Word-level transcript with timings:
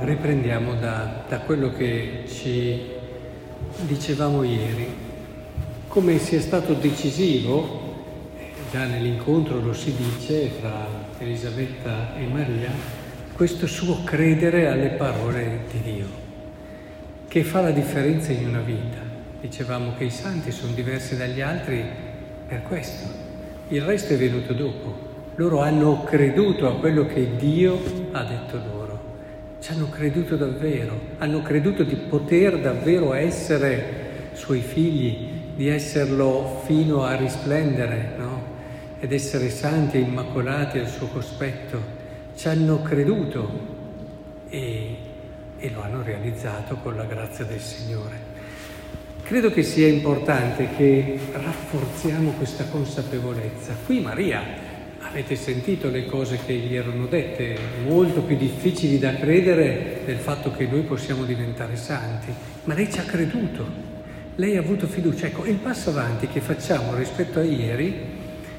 riprendiamo 0.00 0.74
da, 0.74 1.24
da 1.28 1.40
quello 1.40 1.72
che 1.72 2.24
ci 2.28 2.80
dicevamo 3.80 4.44
ieri, 4.44 4.86
come 5.88 6.18
sia 6.18 6.40
stato 6.40 6.74
decisivo, 6.74 7.86
già 8.70 8.84
nell'incontro 8.84 9.60
lo 9.60 9.72
si 9.72 9.94
dice 9.96 10.50
fra 10.60 10.86
Elisabetta 11.18 12.14
e 12.16 12.26
Maria, 12.26 12.70
questo 13.32 13.66
suo 13.66 14.04
credere 14.04 14.68
alle 14.68 14.90
parole 14.90 15.60
di 15.70 15.80
Dio, 15.80 16.06
che 17.26 17.42
fa 17.42 17.60
la 17.60 17.70
differenza 17.70 18.32
in 18.32 18.48
una 18.48 18.60
vita. 18.60 19.06
Dicevamo 19.40 19.94
che 19.96 20.04
i 20.04 20.10
santi 20.10 20.50
sono 20.50 20.72
diversi 20.72 21.16
dagli 21.16 21.40
altri 21.40 21.84
per 22.46 22.62
questo, 22.62 23.06
il 23.68 23.82
resto 23.82 24.12
è 24.12 24.16
venuto 24.16 24.52
dopo. 24.52 25.06
Loro 25.36 25.60
hanno 25.60 26.02
creduto 26.02 26.66
a 26.66 26.76
quello 26.76 27.06
che 27.06 27.36
Dio 27.36 27.80
ha 28.10 28.24
detto 28.24 28.56
loro 28.56 28.87
ci 29.60 29.72
hanno 29.72 29.88
creduto 29.88 30.36
davvero, 30.36 30.98
hanno 31.18 31.42
creduto 31.42 31.82
di 31.82 31.96
poter 31.96 32.60
davvero 32.60 33.12
essere 33.12 34.30
suoi 34.32 34.60
figli, 34.60 35.30
di 35.56 35.68
esserlo 35.68 36.62
fino 36.64 37.02
a 37.02 37.16
risplendere, 37.16 38.14
no? 38.16 38.56
Ed 39.00 39.12
essere 39.12 39.50
santi 39.50 39.96
e 39.96 40.00
immacolati 40.00 40.78
al 40.78 40.88
suo 40.88 41.08
cospetto. 41.08 41.96
Ci 42.36 42.48
hanno 42.48 42.82
creduto 42.82 43.76
e, 44.48 44.96
e 45.58 45.70
lo 45.70 45.82
hanno 45.82 46.02
realizzato 46.02 46.76
con 46.76 46.94
la 46.94 47.04
grazia 47.04 47.44
del 47.44 47.60
Signore. 47.60 48.36
Credo 49.24 49.50
che 49.50 49.62
sia 49.62 49.88
importante 49.88 50.68
che 50.76 51.18
rafforziamo 51.32 52.30
questa 52.32 52.64
consapevolezza. 52.64 53.74
Qui 53.84 54.00
Maria 54.00 54.67
Avete 55.10 55.36
sentito 55.36 55.88
le 55.88 56.04
cose 56.04 56.38
che 56.44 56.52
gli 56.52 56.76
erano 56.76 57.06
dette, 57.06 57.56
molto 57.82 58.20
più 58.20 58.36
difficili 58.36 58.98
da 58.98 59.14
credere 59.14 60.02
del 60.04 60.18
fatto 60.18 60.50
che 60.52 60.66
noi 60.66 60.82
possiamo 60.82 61.24
diventare 61.24 61.76
santi, 61.76 62.30
ma 62.64 62.74
lei 62.74 62.92
ci 62.92 62.98
ha 62.98 63.04
creduto, 63.04 63.66
lei 64.34 64.58
ha 64.58 64.60
avuto 64.60 64.86
fiducia. 64.86 65.26
Ecco, 65.26 65.46
il 65.46 65.56
passo 65.56 65.90
avanti 65.90 66.28
che 66.28 66.40
facciamo 66.40 66.94
rispetto 66.94 67.38
a 67.38 67.42
ieri 67.42 67.94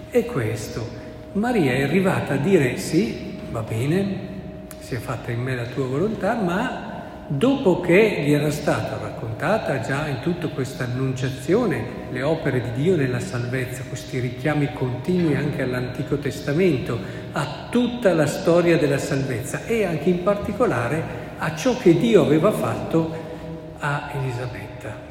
è 0.10 0.26
questo. 0.26 0.90
Maria 1.34 1.74
è 1.74 1.84
arrivata 1.84 2.34
a 2.34 2.38
dire 2.38 2.78
sì, 2.78 3.38
va 3.52 3.62
bene, 3.62 4.18
sia 4.80 5.00
fatta 5.00 5.30
in 5.30 5.42
me 5.42 5.56
la 5.56 5.68
tua 5.68 5.86
volontà, 5.86 6.34
ma 6.34 6.89
dopo 7.30 7.80
che 7.80 8.24
gli 8.26 8.34
era 8.34 8.50
stata 8.50 8.98
raccontata 8.98 9.82
già 9.82 10.08
in 10.08 10.20
tutta 10.22 10.48
questa 10.48 10.86
annunciazione 10.86 12.08
le 12.12 12.24
opere 12.24 12.60
di 12.60 12.82
Dio 12.82 12.96
nella 12.96 13.20
salvezza, 13.20 13.84
questi 13.88 14.20
richiami 14.20 14.74
continui 14.74 15.36
anche 15.36 15.62
all'Antico 15.62 16.18
Testamento, 16.18 16.98
a 17.34 17.68
tutta 17.70 18.14
la 18.16 18.26
storia 18.26 18.80
della 18.80 18.98
salvezza 18.98 19.66
e 19.66 19.86
anche 19.86 20.10
in 20.10 20.24
particolare 20.24 21.28
a 21.38 21.56
ciò 21.56 21.78
che 21.78 21.98
Dio 22.00 22.24
aveva 22.24 22.52
fatto 22.52 23.14
a 23.78 24.12
Elisabetta. 24.16 25.08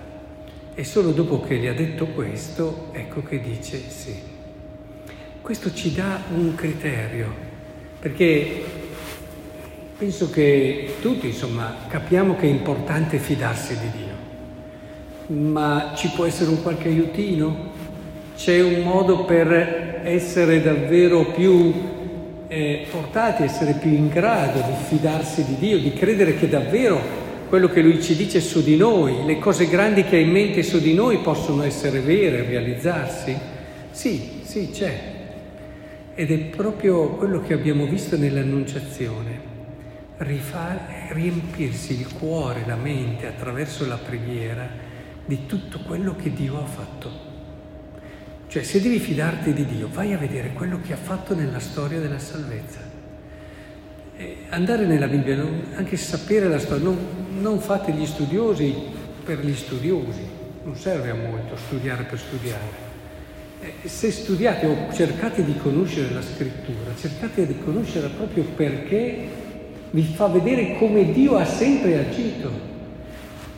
E 0.75 0.85
solo 0.85 1.13
dopo 1.13 1.41
che 1.41 1.57
gli 1.57 1.67
ha 1.69 1.75
detto 1.75 2.07
questo, 2.07 2.89
ecco 2.93 3.23
che 3.23 3.41
dice 3.41 3.79
sì. 3.89 4.21
Questo 5.41 5.73
ci 5.73 5.95
dà 5.95 6.21
un 6.35 6.55
criterio, 6.57 7.33
perché 8.01 8.88
Penso 9.99 10.31
che 10.31 10.95
tutti, 11.01 11.27
insomma, 11.27 11.75
capiamo 11.89 12.37
che 12.37 12.47
è 12.47 12.51
importante 12.51 13.19
fidarsi 13.19 13.77
di 13.81 13.91
Dio, 13.97 15.37
ma 15.37 15.93
ci 15.97 16.09
può 16.15 16.25
essere 16.25 16.51
un 16.51 16.63
qualche 16.63 16.87
aiutino? 16.87 17.73
C'è 18.37 18.63
un 18.63 18.85
modo 18.85 19.25
per 19.25 20.03
essere 20.05 20.63
davvero 20.63 21.33
più 21.33 21.75
eh, 22.47 22.87
portati, 22.89 23.43
essere 23.43 23.73
più 23.73 23.91
in 23.91 24.09
grado 24.09 24.61
di 24.61 24.75
fidarsi 24.87 25.45
di 25.45 25.57
Dio, 25.59 25.81
di 25.81 25.93
credere 25.93 26.37
che 26.37 26.49
davvero 26.49 27.01
quello 27.49 27.69
che 27.69 27.81
Lui 27.81 28.01
ci 28.01 28.15
dice 28.15 28.41
su 28.41 28.63
di 28.63 28.77
noi, 28.77 29.25
le 29.27 29.41
cose 29.41 29.67
grandi 29.67 30.05
che 30.05 30.15
ha 30.15 30.21
in 30.21 30.31
mente 30.31 30.63
su 30.63 30.79
di 30.79 30.95
noi 30.95 31.19
possono 31.19 31.65
essere 31.65 31.99
vere, 31.99 32.45
realizzarsi? 32.45 33.37
Sì, 33.91 34.43
sì, 34.45 34.71
c'è. 34.71 34.97
Ed 36.15 36.31
è 36.31 36.39
proprio 36.39 37.09
quello 37.17 37.41
che 37.41 37.53
abbiamo 37.53 37.85
visto 37.85 38.17
nell'Annunciazione 38.17 39.57
rifare, 40.19 41.09
riempirsi 41.11 42.01
il 42.01 42.13
cuore, 42.13 42.65
la 42.67 42.77
mente 42.77 43.27
attraverso 43.27 43.87
la 43.87 43.97
preghiera 43.97 44.69
di 45.25 45.47
tutto 45.47 45.81
quello 45.81 46.17
che 46.17 46.33
Dio 46.33 46.61
ha 46.61 46.67
fatto. 46.67 47.27
Cioè 48.49 48.63
se 48.63 48.81
devi 48.81 48.99
fidarti 48.99 49.53
di 49.53 49.67
Dio, 49.67 49.89
vai 49.93 50.15
a 50.15 50.19
vedere 50.19 50.53
quello 50.55 50.81
che 50.81 50.95
ha 50.95 50.97
fatto 50.97 51.35
nella 51.35 51.61
storia 51.61 52.01
della 52.01 52.19
salvezza. 52.19 52.81
E 54.17 54.37
andare 54.49 54.87
nella 54.87 55.07
Bibbia, 55.07 55.37
non, 55.37 55.67
anche 55.75 55.97
sapere 55.97 56.49
la 56.49 56.59
storia, 56.59 56.85
non, 56.85 56.99
non 57.41 57.61
fate 57.61 57.93
gli 57.93 58.07
studiosi 58.07 58.75
per 59.23 59.45
gli 59.45 59.55
studiosi, 59.55 60.27
non 60.65 60.75
serve 60.77 61.11
a 61.11 61.15
molto 61.15 61.57
studiare 61.57 62.05
per 62.05 62.19
studiare. 62.19 62.87
Se 63.85 64.11
studiate 64.11 64.67
o 64.67 64.93
cercate 64.93 65.45
di 65.45 65.57
conoscere 65.59 66.13
la 66.15 66.23
scrittura, 66.23 66.95
cercate 66.99 67.47
di 67.47 67.59
conoscere 67.59 68.09
proprio 68.09 68.45
perché 68.45 69.47
vi 69.91 70.03
fa 70.03 70.27
vedere 70.27 70.77
come 70.77 71.13
Dio 71.13 71.37
ha 71.37 71.45
sempre 71.45 71.99
agito. 71.99 72.51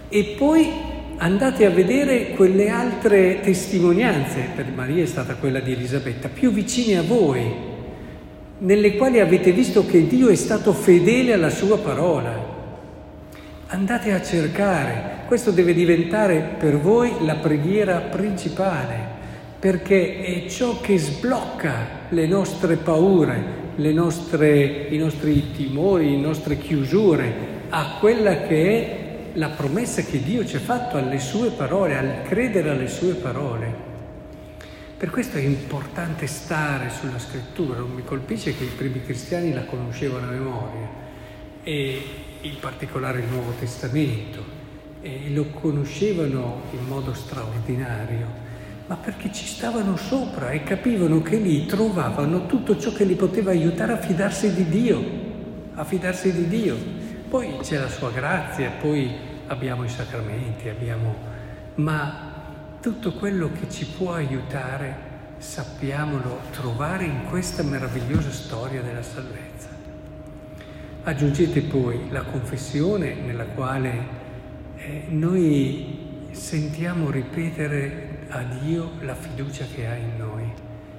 E 0.08 0.34
poi 0.36 0.68
andate 1.16 1.66
a 1.66 1.70
vedere 1.70 2.30
quelle 2.30 2.68
altre 2.68 3.40
testimonianze, 3.40 4.48
per 4.54 4.66
Maria 4.74 5.02
è 5.02 5.06
stata 5.06 5.34
quella 5.34 5.60
di 5.60 5.72
Elisabetta, 5.72 6.28
più 6.28 6.50
vicine 6.50 6.98
a 6.98 7.02
voi, 7.02 7.68
nelle 8.58 8.96
quali 8.96 9.20
avete 9.20 9.52
visto 9.52 9.86
che 9.86 10.06
Dio 10.06 10.28
è 10.28 10.34
stato 10.34 10.72
fedele 10.72 11.32
alla 11.32 11.50
sua 11.50 11.78
parola. 11.78 12.58
Andate 13.68 14.12
a 14.12 14.22
cercare, 14.22 15.24
questo 15.26 15.50
deve 15.50 15.74
diventare 15.74 16.56
per 16.58 16.78
voi 16.78 17.12
la 17.20 17.36
preghiera 17.36 17.98
principale, 17.98 19.18
perché 19.58 20.22
è 20.22 20.48
ciò 20.48 20.80
che 20.80 20.98
sblocca 20.98 22.08
le 22.08 22.26
nostre 22.26 22.76
paure, 22.76 23.59
nostre, 23.92 24.88
i 24.90 24.98
nostri 24.98 25.52
timori, 25.52 26.10
le 26.10 26.16
nostre 26.16 26.58
chiusure 26.58 27.58
a 27.70 27.96
quella 27.98 28.42
che 28.42 28.64
è 28.66 28.98
la 29.34 29.48
promessa 29.48 30.02
che 30.02 30.22
Dio 30.22 30.44
ci 30.44 30.56
ha 30.56 30.60
fatto 30.60 30.96
alle 30.96 31.18
sue 31.18 31.50
parole, 31.50 31.96
al 31.96 32.22
credere 32.22 32.70
alle 32.70 32.88
sue 32.88 33.14
parole. 33.14 33.88
Per 34.96 35.08
questo 35.08 35.38
è 35.38 35.40
importante 35.40 36.26
stare 36.26 36.90
sulla 36.90 37.18
scrittura, 37.18 37.78
non 37.78 37.92
mi 37.92 38.04
colpisce 38.04 38.54
che 38.54 38.64
i 38.64 38.72
primi 38.76 39.02
cristiani 39.02 39.54
la 39.54 39.64
conoscevano 39.64 40.26
a 40.26 40.30
memoria, 40.30 40.88
e 41.62 42.02
in 42.42 42.58
particolare 42.60 43.20
il 43.20 43.28
Nuovo 43.30 43.52
Testamento, 43.58 44.44
e 45.00 45.30
lo 45.30 45.46
conoscevano 45.46 46.62
in 46.72 46.84
modo 46.86 47.14
straordinario 47.14 48.49
ma 48.90 48.96
perché 48.96 49.30
ci 49.32 49.46
stavano 49.46 49.96
sopra 49.96 50.50
e 50.50 50.64
capivano 50.64 51.22
che 51.22 51.36
lì 51.36 51.64
trovavano 51.64 52.46
tutto 52.46 52.76
ciò 52.76 52.92
che 52.92 53.04
li 53.04 53.14
poteva 53.14 53.52
aiutare 53.52 53.92
a 53.92 53.98
fidarsi 53.98 54.52
di 54.52 54.68
Dio, 54.68 55.00
a 55.74 55.84
fidarsi 55.84 56.32
di 56.32 56.48
Dio. 56.48 56.76
Poi 57.28 57.58
c'è 57.62 57.78
la 57.78 57.88
sua 57.88 58.10
grazia, 58.10 58.68
poi 58.80 59.08
abbiamo 59.46 59.84
i 59.84 59.88
sacramenti, 59.88 60.68
abbiamo... 60.68 61.14
ma 61.76 62.32
tutto 62.80 63.12
quello 63.12 63.52
che 63.52 63.70
ci 63.70 63.86
può 63.86 64.12
aiutare 64.12 65.08
sappiamolo 65.38 66.40
trovare 66.50 67.04
in 67.04 67.26
questa 67.28 67.62
meravigliosa 67.62 68.32
storia 68.32 68.82
della 68.82 69.02
salvezza. 69.02 69.68
Aggiungete 71.04 71.60
poi 71.60 72.10
la 72.10 72.22
confessione 72.22 73.14
nella 73.14 73.44
quale 73.44 73.92
eh, 74.78 75.04
noi 75.10 75.99
sentiamo 76.32 77.10
ripetere 77.10 78.26
a 78.28 78.42
Dio 78.42 78.92
la 79.00 79.14
fiducia 79.14 79.64
che 79.74 79.86
ha 79.86 79.94
in 79.94 80.16
noi 80.16 80.52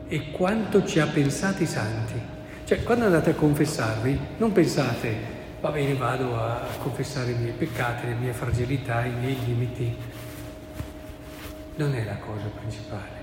e 0.08 0.32
quanto 0.32 0.86
ci 0.86 1.00
ha 1.00 1.08
pensati 1.08 1.66
santi. 1.66 2.20
Cioè, 2.66 2.84
quando 2.84 3.06
andate 3.06 3.32
a 3.32 3.36
confessarvi, 3.36 4.20
non 4.38 4.52
pensate, 4.52 5.16
va 5.62 5.72
bene, 5.72 5.96
vado 5.96 6.38
a 6.38 6.66
confessare 6.80 7.32
i 7.32 7.36
miei 7.36 7.54
peccati, 7.54 8.08
le 8.08 8.16
mie 8.16 8.34
fragilità, 8.34 9.06
i 9.06 9.14
miei 9.14 9.38
limiti. 9.46 9.96
Non 11.76 11.96
è 11.96 12.04
la 12.04 12.18
cosa 12.18 12.48
principale. 12.48 13.21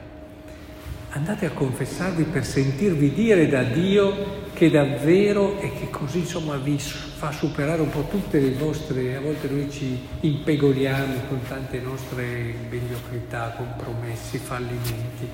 Andate 1.11 1.47
a 1.47 1.51
confessarvi 1.53 2.25
per 2.25 2.45
sentirvi 2.45 3.15
dire 3.15 3.49
da 3.49 3.63
Dio 3.63 4.47
che 4.53 4.69
davvero 4.69 5.59
e 5.59 5.73
che 5.73 5.89
così 5.89 6.19
insomma 6.19 6.57
vi 6.57 6.79
fa 6.79 7.33
superare 7.33 7.81
un 7.81 7.89
po' 7.89 8.07
tutte 8.11 8.39
le 8.39 8.53
vostre, 8.53 9.17
a 9.17 9.21
volte 9.21 9.49
noi 9.49 9.71
ci 9.71 9.99
impegoliamo 10.21 11.15
con 11.29 11.41
tante 11.49 11.81
nostre 11.81 12.55
mediocrità, 12.69 13.55
compromessi, 13.57 14.37
fallimenti, 14.37 15.27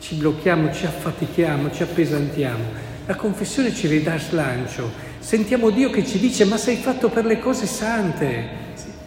ci 0.00 0.16
blocchiamo, 0.16 0.70
ci 0.70 0.84
affatichiamo, 0.84 1.70
ci 1.72 1.82
appesantiamo. 1.82 2.64
La 3.06 3.14
confessione 3.14 3.72
ci 3.72 3.86
ridà 3.86 4.18
slancio, 4.18 4.90
sentiamo 5.18 5.70
Dio 5.70 5.88
che 5.88 6.04
ci 6.04 6.18
dice 6.18 6.44
ma 6.44 6.58
sei 6.58 6.76
fatto 6.76 7.08
per 7.08 7.24
le 7.24 7.38
cose 7.38 7.64
sante, 7.64 8.48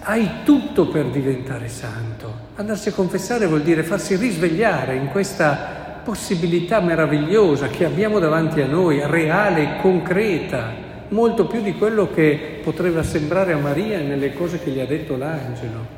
hai 0.02 0.28
tutto 0.44 0.88
per 0.88 1.06
diventare 1.06 1.68
santo. 1.68 2.48
Andarsi 2.56 2.90
a 2.90 2.94
confessare 2.94 3.46
vuol 3.46 3.62
dire 3.62 3.84
farsi 3.84 4.16
risvegliare 4.16 4.96
in 4.96 5.10
questa 5.10 5.79
possibilità 6.10 6.80
meravigliosa 6.80 7.68
che 7.68 7.86
abbiamo 7.86 8.18
davanti 8.18 8.62
a 8.62 8.66
noi, 8.66 9.00
reale, 9.06 9.78
concreta 9.80 10.74
molto 11.10 11.46
più 11.46 11.62
di 11.62 11.74
quello 11.74 12.10
che 12.12 12.62
potrebbe 12.64 13.04
sembrare 13.04 13.54
a 13.54 13.58
Maria 13.58 14.00
nelle 14.00 14.34
cose 14.34 14.58
che 14.58 14.72
gli 14.72 14.80
ha 14.80 14.88
detto 14.88 15.18
l'angelo. 15.18 15.98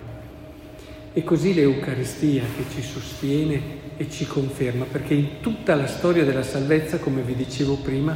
E 1.14 1.24
così 1.24 1.54
l'Eucaristia 1.54 2.44
che 2.58 2.66
ci 2.74 2.82
sostiene 2.82 3.62
e 3.96 4.10
ci 4.10 4.28
conferma, 4.28 4.84
perché 4.84 5.14
in 5.14 5.40
tutta 5.40 5.76
la 5.76 5.88
storia 5.88 6.26
della 6.26 6.44
salvezza, 6.44 6.98
come 6.98 7.22
vi 7.22 7.34
dicevo 7.34 7.76
prima, 7.76 8.14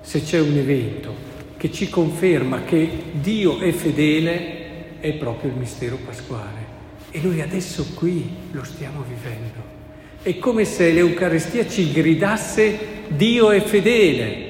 se 0.00 0.24
c'è 0.24 0.40
un 0.40 0.56
evento 0.56 1.14
che 1.56 1.70
ci 1.70 1.88
conferma 1.88 2.64
che 2.64 2.90
Dio 3.12 3.60
è 3.60 3.70
fedele, 3.70 4.98
è 4.98 5.12
proprio 5.12 5.52
il 5.52 5.56
mistero 5.58 5.96
pasquale. 6.04 6.66
E 7.12 7.20
noi 7.20 7.40
adesso 7.40 7.86
qui 7.94 8.28
lo 8.50 8.64
stiamo 8.64 9.04
vivendo. 9.06 9.79
È 10.22 10.38
come 10.38 10.64
se 10.64 10.92
l'Eucaristia 10.92 11.66
ci 11.66 11.92
gridasse 11.92 12.98
Dio 13.08 13.50
è 13.50 13.60
fedele, 13.60 14.48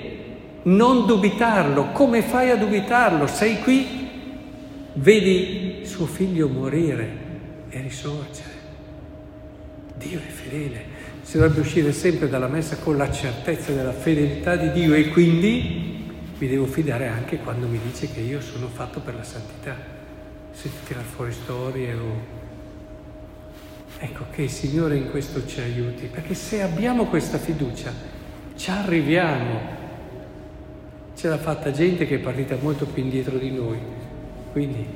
non 0.65 1.07
dubitarlo. 1.07 1.93
Come 1.93 2.23
fai 2.23 2.51
a 2.51 2.57
dubitarlo? 2.57 3.27
Sei 3.27 3.61
qui, 3.61 4.09
vedi 4.95 5.83
suo 5.85 6.07
figlio 6.07 6.49
morire 6.49 7.09
e 7.71 7.81
risorgere. 7.81 8.59
Dio 9.97 10.19
è 10.19 10.31
fedele. 10.31 10.99
Si 11.23 11.39
dovrebbe 11.39 11.61
uscire 11.61 11.93
sempre 11.93 12.29
dalla 12.29 12.49
messa 12.49 12.77
con 12.77 12.97
la 12.97 13.11
certezza 13.11 13.73
della 13.73 13.93
fedeltà 13.93 14.57
di 14.57 14.73
Dio 14.73 14.95
e 14.95 15.09
quindi 15.09 16.11
mi 16.37 16.49
devo 16.49 16.67
fidare 16.67 17.07
anche 17.07 17.39
quando 17.39 17.67
mi 17.67 17.79
dice 17.83 18.11
che 18.13 18.21
io 18.21 18.41
sono 18.41 18.67
fatto 18.67 19.01
per 19.01 19.15
la 19.15 19.23
santità. 19.23 19.77
Se 20.53 20.69
tirar 20.87 21.05
fuori 21.05 21.33
storie 21.33 21.95
o... 21.95 22.39
Ecco 24.03 24.25
che 24.31 24.43
il 24.43 24.51
Signore 24.51 24.97
in 24.97 25.11
questo 25.11 25.47
ci 25.47 25.61
aiuti, 25.61 26.07
perché 26.07 26.33
se 26.33 26.63
abbiamo 26.63 27.05
questa 27.05 27.37
fiducia, 27.37 27.93
ci 28.57 28.71
arriviamo. 28.71 29.61
Ce 31.15 31.29
l'ha 31.29 31.37
fatta 31.37 31.71
gente 31.71 32.07
che 32.07 32.15
è 32.15 32.19
partita 32.19 32.57
molto 32.59 32.87
più 32.87 33.03
indietro 33.03 33.37
di 33.37 33.51
noi. 33.51 33.79
Quindi 34.53 34.87